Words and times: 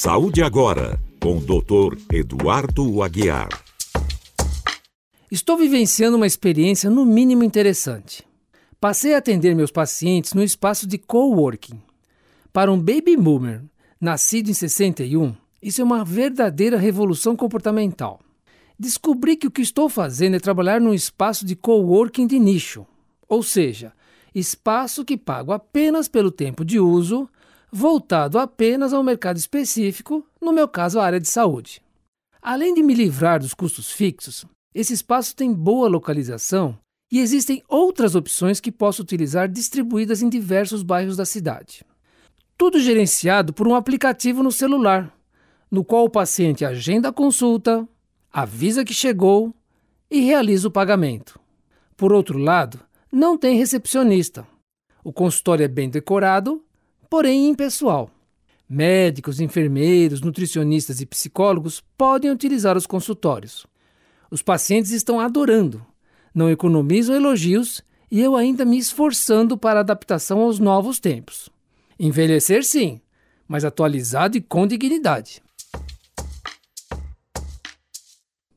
Saúde 0.00 0.44
agora, 0.44 0.96
com 1.20 1.38
o 1.38 1.40
Dr. 1.40 1.98
Eduardo 2.12 3.02
Aguiar. 3.02 3.48
Estou 5.28 5.56
vivenciando 5.58 6.16
uma 6.16 6.26
experiência 6.26 6.88
no 6.88 7.04
mínimo 7.04 7.42
interessante. 7.42 8.24
Passei 8.80 9.14
a 9.14 9.18
atender 9.18 9.56
meus 9.56 9.72
pacientes 9.72 10.34
no 10.34 10.42
espaço 10.44 10.86
de 10.86 10.98
coworking. 10.98 11.82
Para 12.52 12.72
um 12.72 12.78
baby 12.78 13.16
boomer, 13.16 13.64
nascido 14.00 14.50
em 14.50 14.54
61, 14.54 15.34
isso 15.60 15.80
é 15.80 15.84
uma 15.84 16.04
verdadeira 16.04 16.78
revolução 16.78 17.34
comportamental. 17.34 18.20
Descobri 18.78 19.36
que 19.36 19.48
o 19.48 19.50
que 19.50 19.62
estou 19.62 19.88
fazendo 19.88 20.36
é 20.36 20.38
trabalhar 20.38 20.80
num 20.80 20.94
espaço 20.94 21.44
de 21.44 21.56
coworking 21.56 22.28
de 22.28 22.38
nicho, 22.38 22.86
ou 23.28 23.42
seja, 23.42 23.92
espaço 24.34 25.04
que 25.04 25.16
pago 25.16 25.52
apenas 25.52 26.08
pelo 26.08 26.30
tempo 26.30 26.64
de 26.64 26.78
uso, 26.78 27.28
voltado 27.70 28.38
apenas 28.38 28.92
ao 28.92 29.02
mercado 29.02 29.36
específico, 29.36 30.24
no 30.40 30.52
meu 30.52 30.66
caso 30.66 30.98
a 30.98 31.04
área 31.04 31.20
de 31.20 31.28
saúde. 31.28 31.82
Além 32.40 32.72
de 32.74 32.82
me 32.82 32.94
livrar 32.94 33.40
dos 33.40 33.54
custos 33.54 33.90
fixos, 33.90 34.44
esse 34.74 34.92
espaço 34.92 35.34
tem 35.34 35.52
boa 35.52 35.88
localização 35.88 36.78
e 37.10 37.20
existem 37.20 37.62
outras 37.68 38.14
opções 38.14 38.60
que 38.60 38.70
posso 38.70 39.02
utilizar 39.02 39.48
distribuídas 39.48 40.22
em 40.22 40.28
diversos 40.28 40.82
bairros 40.82 41.16
da 41.16 41.24
cidade. 41.24 41.84
Tudo 42.56 42.80
gerenciado 42.80 43.52
por 43.52 43.66
um 43.66 43.74
aplicativo 43.74 44.42
no 44.42 44.52
celular, 44.52 45.14
no 45.70 45.84
qual 45.84 46.04
o 46.04 46.10
paciente 46.10 46.64
agenda 46.64 47.08
a 47.08 47.12
consulta, 47.12 47.86
avisa 48.32 48.84
que 48.84 48.94
chegou 48.94 49.54
e 50.10 50.20
realiza 50.20 50.68
o 50.68 50.70
pagamento. 50.70 51.38
Por 51.96 52.12
outro 52.12 52.38
lado, 52.38 52.80
não 53.10 53.36
tem 53.38 53.56
recepcionista. 53.56 54.46
O 55.02 55.12
consultório 55.12 55.64
é 55.64 55.68
bem 55.68 55.88
decorado, 55.88 56.62
porém 57.08 57.48
impessoal. 57.48 58.10
Médicos, 58.68 59.40
enfermeiros, 59.40 60.20
nutricionistas 60.20 61.00
e 61.00 61.06
psicólogos 61.06 61.82
podem 61.96 62.30
utilizar 62.30 62.76
os 62.76 62.86
consultórios. 62.86 63.66
Os 64.30 64.42
pacientes 64.42 64.90
estão 64.90 65.20
adorando, 65.20 65.84
não 66.34 66.50
economizam 66.50 67.16
elogios 67.16 67.82
e 68.10 68.20
eu 68.20 68.36
ainda 68.36 68.64
me 68.64 68.78
esforçando 68.78 69.56
para 69.56 69.80
a 69.80 69.82
adaptação 69.82 70.40
aos 70.40 70.58
novos 70.58 71.00
tempos. 71.00 71.48
Envelhecer, 71.98 72.62
sim, 72.64 73.00
mas 73.46 73.64
atualizado 73.64 74.36
e 74.36 74.40
com 74.40 74.66
dignidade. 74.66 75.42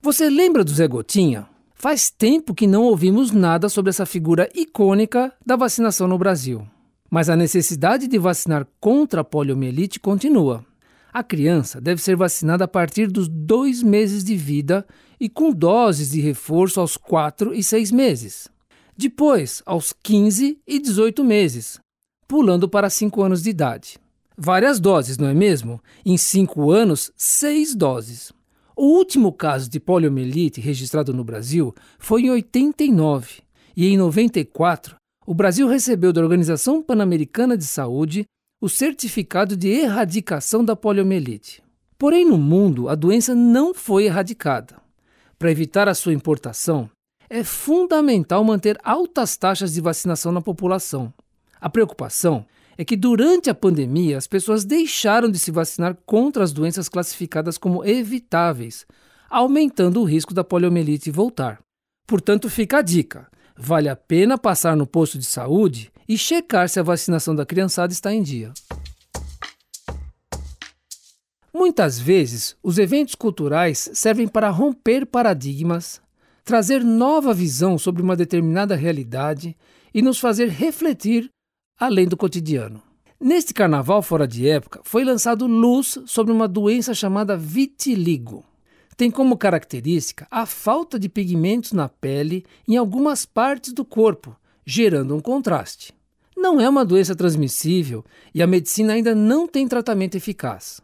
Você 0.00 0.30
lembra 0.30 0.62
do 0.62 0.70
Zé 0.70 0.86
Gotinha? 0.86 1.48
Faz 1.78 2.08
tempo 2.08 2.54
que 2.54 2.66
não 2.66 2.84
ouvimos 2.84 3.30
nada 3.30 3.68
sobre 3.68 3.90
essa 3.90 4.06
figura 4.06 4.48
icônica 4.54 5.30
da 5.44 5.56
vacinação 5.56 6.08
no 6.08 6.16
Brasil. 6.16 6.66
Mas 7.10 7.28
a 7.28 7.36
necessidade 7.36 8.08
de 8.08 8.18
vacinar 8.18 8.66
contra 8.80 9.20
a 9.20 9.24
poliomielite 9.24 10.00
continua. 10.00 10.64
A 11.12 11.22
criança 11.22 11.78
deve 11.78 12.00
ser 12.00 12.16
vacinada 12.16 12.64
a 12.64 12.68
partir 12.68 13.08
dos 13.08 13.28
dois 13.28 13.82
meses 13.82 14.24
de 14.24 14.34
vida 14.34 14.86
e 15.20 15.28
com 15.28 15.52
doses 15.52 16.12
de 16.12 16.20
reforço 16.20 16.80
aos 16.80 16.96
4 16.96 17.52
e 17.54 17.62
6 17.62 17.92
meses. 17.92 18.48
Depois, 18.96 19.62
aos 19.66 19.92
15 20.02 20.58
e 20.66 20.78
18 20.78 21.22
meses, 21.22 21.78
pulando 22.26 22.70
para 22.70 22.88
5 22.88 23.22
anos 23.22 23.42
de 23.42 23.50
idade. 23.50 23.98
Várias 24.36 24.80
doses, 24.80 25.18
não 25.18 25.28
é 25.28 25.34
mesmo? 25.34 25.78
Em 26.06 26.16
5 26.16 26.70
anos, 26.70 27.12
6 27.16 27.74
doses. 27.74 28.32
O 28.78 28.88
último 28.88 29.32
caso 29.32 29.70
de 29.70 29.80
poliomielite 29.80 30.60
registrado 30.60 31.14
no 31.14 31.24
Brasil 31.24 31.74
foi 31.98 32.24
em 32.24 32.30
89 32.30 33.40
e 33.74 33.86
em 33.86 33.96
94 33.96 34.96
o 35.26 35.34
Brasil 35.34 35.66
recebeu 35.66 36.12
da 36.12 36.20
Organização 36.20 36.82
Pan-Americana 36.82 37.56
de 37.56 37.64
Saúde 37.64 38.26
o 38.60 38.68
certificado 38.68 39.56
de 39.56 39.68
erradicação 39.68 40.62
da 40.62 40.76
poliomielite. 40.76 41.62
Porém, 41.96 42.26
no 42.26 42.36
mundo, 42.36 42.90
a 42.90 42.94
doença 42.94 43.34
não 43.34 43.72
foi 43.72 44.04
erradicada. 44.04 44.76
Para 45.38 45.50
evitar 45.50 45.88
a 45.88 45.94
sua 45.94 46.12
importação, 46.12 46.90
é 47.30 47.42
fundamental 47.42 48.44
manter 48.44 48.78
altas 48.84 49.38
taxas 49.38 49.72
de 49.72 49.80
vacinação 49.80 50.30
na 50.30 50.42
população. 50.42 51.12
A 51.58 51.70
preocupação 51.70 52.44
é 52.78 52.84
que 52.84 52.96
durante 52.96 53.48
a 53.48 53.54
pandemia 53.54 54.18
as 54.18 54.26
pessoas 54.26 54.64
deixaram 54.64 55.30
de 55.30 55.38
se 55.38 55.50
vacinar 55.50 55.96
contra 56.04 56.44
as 56.44 56.52
doenças 56.52 56.88
classificadas 56.88 57.56
como 57.56 57.84
evitáveis, 57.84 58.86
aumentando 59.30 60.00
o 60.00 60.04
risco 60.04 60.34
da 60.34 60.44
poliomielite 60.44 61.10
voltar. 61.10 61.60
Portanto, 62.06 62.50
fica 62.50 62.78
a 62.78 62.82
dica: 62.82 63.28
vale 63.56 63.88
a 63.88 63.96
pena 63.96 64.36
passar 64.36 64.76
no 64.76 64.86
posto 64.86 65.18
de 65.18 65.24
saúde 65.24 65.90
e 66.08 66.16
checar 66.16 66.68
se 66.68 66.78
a 66.78 66.82
vacinação 66.82 67.34
da 67.34 67.46
criançada 67.46 67.92
está 67.92 68.12
em 68.12 68.22
dia. 68.22 68.52
Muitas 71.52 71.98
vezes, 71.98 72.54
os 72.62 72.78
eventos 72.78 73.14
culturais 73.14 73.90
servem 73.94 74.28
para 74.28 74.50
romper 74.50 75.06
paradigmas, 75.06 76.02
trazer 76.44 76.84
nova 76.84 77.32
visão 77.32 77.78
sobre 77.78 78.02
uma 78.02 78.14
determinada 78.14 78.76
realidade 78.76 79.56
e 79.92 80.02
nos 80.02 80.18
fazer 80.18 80.48
refletir 80.48 81.30
além 81.78 82.06
do 82.06 82.16
cotidiano. 82.16 82.82
Neste 83.18 83.54
carnaval 83.54 84.02
fora 84.02 84.28
de 84.28 84.48
época, 84.48 84.80
foi 84.84 85.04
lançado 85.04 85.46
luz 85.46 85.98
sobre 86.06 86.32
uma 86.32 86.46
doença 86.46 86.94
chamada 86.94 87.36
vitiligo. 87.36 88.44
Tem 88.96 89.10
como 89.10 89.36
característica 89.36 90.26
a 90.30 90.46
falta 90.46 90.98
de 90.98 91.08
pigmentos 91.08 91.72
na 91.72 91.88
pele 91.88 92.44
em 92.66 92.76
algumas 92.76 93.26
partes 93.26 93.72
do 93.72 93.84
corpo, 93.84 94.36
gerando 94.64 95.14
um 95.14 95.20
contraste. 95.20 95.94
Não 96.36 96.60
é 96.60 96.68
uma 96.68 96.84
doença 96.84 97.16
transmissível 97.16 98.04
e 98.34 98.42
a 98.42 98.46
medicina 98.46 98.92
ainda 98.92 99.14
não 99.14 99.46
tem 99.46 99.66
tratamento 99.66 100.16
eficaz. 100.16 100.80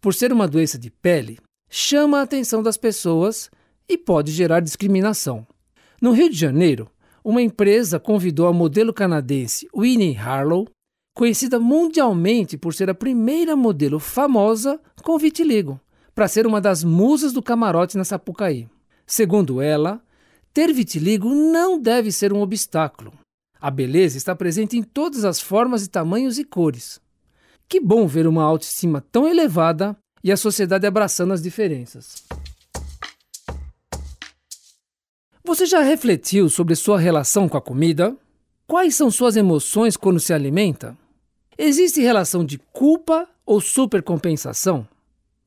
Por 0.00 0.14
ser 0.14 0.32
uma 0.32 0.48
doença 0.48 0.78
de 0.78 0.90
pele, 0.90 1.38
chama 1.68 2.18
a 2.18 2.22
atenção 2.22 2.62
das 2.62 2.76
pessoas 2.76 3.50
e 3.88 3.98
pode 3.98 4.30
gerar 4.30 4.60
discriminação. 4.60 5.46
No 6.00 6.12
Rio 6.12 6.28
de 6.28 6.36
Janeiro, 6.36 6.90
uma 7.24 7.40
empresa 7.40 8.00
convidou 8.00 8.46
a 8.46 8.52
modelo 8.52 8.92
canadense 8.92 9.68
Winnie 9.76 10.16
Harlow, 10.16 10.66
conhecida 11.14 11.58
mundialmente 11.60 12.56
por 12.56 12.74
ser 12.74 12.90
a 12.90 12.94
primeira 12.94 13.54
modelo 13.54 13.98
famosa 13.98 14.80
com 15.02 15.18
vitiligo, 15.18 15.80
para 16.14 16.28
ser 16.28 16.46
uma 16.46 16.60
das 16.60 16.82
musas 16.82 17.32
do 17.32 17.42
camarote 17.42 17.96
na 17.96 18.04
Sapucaí. 18.04 18.68
Segundo 19.06 19.60
ela, 19.60 20.02
ter 20.52 20.72
vitiligo 20.72 21.28
não 21.28 21.78
deve 21.78 22.10
ser 22.10 22.32
um 22.32 22.40
obstáculo. 22.40 23.12
A 23.60 23.70
beleza 23.70 24.18
está 24.18 24.34
presente 24.34 24.76
em 24.76 24.82
todas 24.82 25.24
as 25.24 25.40
formas 25.40 25.84
e 25.84 25.88
tamanhos 25.88 26.38
e 26.38 26.44
cores. 26.44 27.00
Que 27.68 27.80
bom 27.80 28.06
ver 28.06 28.26
uma 28.26 28.42
autoestima 28.42 29.00
tão 29.12 29.28
elevada 29.28 29.96
e 30.24 30.32
a 30.32 30.36
sociedade 30.36 30.86
abraçando 30.86 31.32
as 31.32 31.42
diferenças. 31.42 32.24
Você 35.52 35.66
já 35.66 35.82
refletiu 35.82 36.48
sobre 36.48 36.74
sua 36.74 36.98
relação 36.98 37.46
com 37.46 37.58
a 37.58 37.60
comida? 37.60 38.16
Quais 38.66 38.94
são 38.94 39.10
suas 39.10 39.36
emoções 39.36 39.98
quando 39.98 40.18
se 40.18 40.32
alimenta? 40.32 40.96
Existe 41.58 42.00
relação 42.00 42.42
de 42.42 42.56
culpa 42.72 43.28
ou 43.44 43.60
supercompensação? 43.60 44.88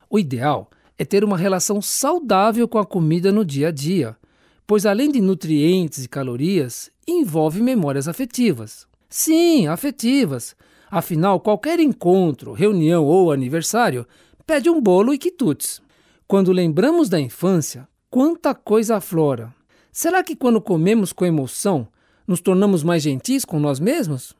O 0.08 0.16
ideal 0.16 0.70
é 0.96 1.04
ter 1.04 1.24
uma 1.24 1.36
relação 1.36 1.82
saudável 1.82 2.68
com 2.68 2.78
a 2.78 2.86
comida 2.86 3.32
no 3.32 3.44
dia 3.44 3.66
a 3.66 3.70
dia, 3.72 4.16
pois 4.64 4.86
além 4.86 5.10
de 5.10 5.20
nutrientes 5.20 6.04
e 6.04 6.08
calorias, 6.08 6.88
envolve 7.04 7.60
memórias 7.60 8.06
afetivas. 8.06 8.86
Sim, 9.10 9.66
afetivas. 9.66 10.54
Afinal, 10.88 11.40
qualquer 11.40 11.80
encontro, 11.80 12.52
reunião 12.52 13.04
ou 13.04 13.32
aniversário 13.32 14.06
pede 14.46 14.70
um 14.70 14.80
bolo 14.80 15.12
e 15.12 15.18
quitutes. 15.18 15.82
Quando 16.28 16.52
lembramos 16.52 17.08
da 17.08 17.18
infância, 17.18 17.88
quanta 18.08 18.54
coisa 18.54 18.98
aflora. 18.98 19.55
Será 19.98 20.22
que 20.22 20.36
quando 20.36 20.60
comemos 20.60 21.10
com 21.10 21.24
emoção, 21.24 21.88
nos 22.26 22.38
tornamos 22.38 22.82
mais 22.82 23.02
gentis 23.02 23.46
com 23.46 23.58
nós 23.58 23.80
mesmos? 23.80 24.34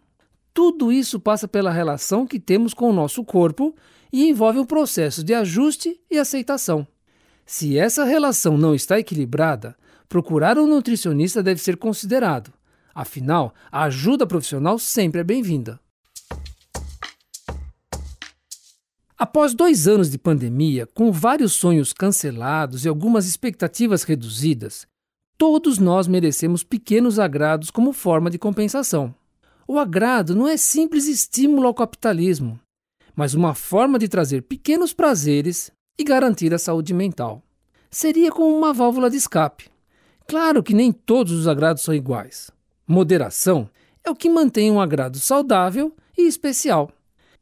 Tudo 0.53 0.93
isso 0.93 1.19
passa 1.19 1.49
pela 1.49 1.73
relação 1.73 2.27
que 2.27 2.39
temos 2.39 2.75
com 2.75 2.91
o 2.91 2.93
nosso 2.93 3.25
corpo 3.25 3.75
e 4.13 4.29
envolve 4.29 4.59
um 4.59 4.67
processo 4.67 5.25
de 5.25 5.33
ajuste 5.33 5.99
e 6.11 6.19
aceitação. 6.19 6.87
Se 7.47 7.79
essa 7.79 8.05
relação 8.05 8.59
não 8.59 8.75
está 8.75 8.99
equilibrada, 8.99 9.75
procurar 10.11 10.59
um 10.59 10.67
nutricionista 10.67 11.43
deve 11.43 11.59
ser 11.59 11.79
considerado. 11.79 12.53
Afinal, 12.95 13.55
a 13.73 13.85
ajuda 13.85 14.27
profissional 14.27 14.79
sempre 14.79 15.23
é 15.23 15.25
bem-vinda. 15.25 15.81
Após 19.17 19.55
dois 19.55 19.89
anos 19.89 20.11
de 20.11 20.19
pandemia, 20.19 20.85
com 20.85 21.11
vários 21.11 21.55
sonhos 21.55 21.95
cancelados 21.95 22.85
e 22.85 22.89
algumas 22.91 23.27
expectativas 23.27 24.03
reduzidas, 24.03 24.87
Todos 25.39 25.79
nós 25.79 26.09
merecemos 26.09 26.65
pequenos 26.65 27.19
agrados 27.19 27.71
como 27.71 27.93
forma 27.93 28.31
de 28.31 28.39
compensação. 28.39 29.15
O 29.69 29.79
agrado 29.79 30.35
não 30.35 30.49
é 30.49 30.57
simples 30.57 31.07
estímulo 31.07 31.67
ao 31.67 31.75
capitalismo, 31.75 32.59
mas 33.15 33.35
uma 33.35 33.55
forma 33.55 33.99
de 33.99 34.09
trazer 34.09 34.43
pequenos 34.43 34.95
prazeres 34.95 35.71
e 35.99 36.05
garantir 36.05 36.55
a 36.55 36.59
saúde 36.59 36.95
mental. 36.95 37.43
Seria 37.91 38.31
como 38.31 38.57
uma 38.57 38.73
válvula 38.73 39.11
de 39.11 39.17
escape. 39.17 39.69
Claro 40.27 40.63
que 40.63 40.73
nem 40.73 40.91
todos 40.91 41.33
os 41.33 41.47
agrados 41.47 41.83
são 41.83 41.95
iguais. 41.95 42.51
Moderação 42.87 43.69
é 44.03 44.11
o 44.11 44.17
que 44.17 44.31
mantém 44.31 44.71
um 44.71 44.81
agrado 44.81 45.19
saudável 45.19 45.95
e 46.17 46.27
especial. 46.27 46.91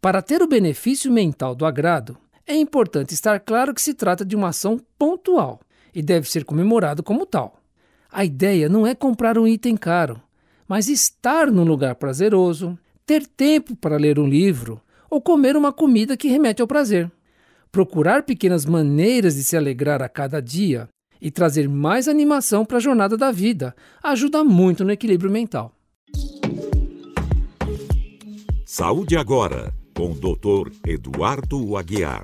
Para 0.00 0.20
ter 0.20 0.42
o 0.42 0.48
benefício 0.48 1.12
mental 1.12 1.54
do 1.54 1.64
agrado, 1.64 2.16
é 2.44 2.56
importante 2.56 3.14
estar 3.14 3.38
claro 3.38 3.72
que 3.72 3.80
se 3.80 3.94
trata 3.94 4.24
de 4.24 4.34
uma 4.34 4.48
ação 4.48 4.80
pontual 4.98 5.60
e 5.94 6.02
deve 6.02 6.28
ser 6.28 6.44
comemorado 6.44 7.02
como 7.02 7.24
tal. 7.24 7.63
A 8.16 8.24
ideia 8.24 8.68
não 8.68 8.86
é 8.86 8.94
comprar 8.94 9.36
um 9.36 9.44
item 9.44 9.76
caro, 9.76 10.22
mas 10.68 10.88
estar 10.88 11.50
num 11.50 11.64
lugar 11.64 11.96
prazeroso, 11.96 12.78
ter 13.04 13.26
tempo 13.26 13.74
para 13.74 13.96
ler 13.96 14.20
um 14.20 14.28
livro 14.28 14.80
ou 15.10 15.20
comer 15.20 15.56
uma 15.56 15.72
comida 15.72 16.16
que 16.16 16.28
remete 16.28 16.62
ao 16.62 16.68
prazer. 16.68 17.10
Procurar 17.72 18.22
pequenas 18.22 18.64
maneiras 18.64 19.34
de 19.34 19.42
se 19.42 19.56
alegrar 19.56 20.00
a 20.00 20.08
cada 20.08 20.40
dia 20.40 20.88
e 21.20 21.28
trazer 21.28 21.68
mais 21.68 22.06
animação 22.06 22.64
para 22.64 22.76
a 22.76 22.80
jornada 22.80 23.16
da 23.16 23.32
vida 23.32 23.74
ajuda 24.00 24.44
muito 24.44 24.84
no 24.84 24.92
equilíbrio 24.92 25.28
mental. 25.28 25.74
Saúde 28.64 29.16
agora 29.16 29.74
com 29.92 30.12
o 30.12 30.14
Dr. 30.14 30.70
Eduardo 30.86 31.76
Aguiar. 31.76 32.22